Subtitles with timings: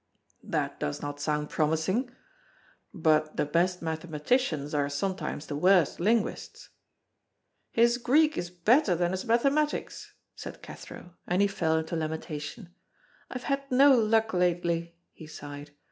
[0.43, 2.09] "That does not sound promising.
[2.91, 6.69] But the best mathematicians are sometimes the worst linguists."
[7.69, 12.73] "His Greek is better than his mathematics," said Cathro, and he fell into lamentation.
[13.29, 15.69] "I have had no luck lately," he sighed.